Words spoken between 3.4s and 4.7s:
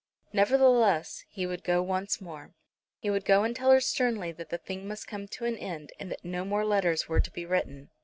and tell her sternly that the